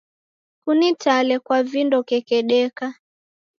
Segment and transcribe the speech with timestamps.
[0.63, 2.87] Kusenitale kwa vindo kekedeka